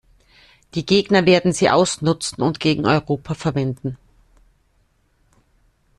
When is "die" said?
0.73-0.83